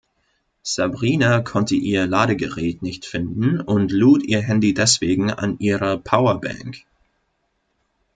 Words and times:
Sabrina 0.63 1.41
konnte 1.41 1.75
ihr 1.75 2.07
Ladegerät 2.07 2.81
nicht 2.81 3.05
finden 3.05 3.59
und 3.61 3.91
lud 3.91 4.23
ihr 4.25 4.41
Handy 4.41 4.73
deswegen 4.73 5.29
an 5.29 5.59
ihrer 5.59 5.97
Powerbank. 5.99 6.83